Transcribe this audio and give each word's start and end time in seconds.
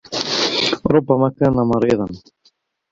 ربّما 0.87 1.29
كان 1.39 1.51
مريضا. 1.53 2.05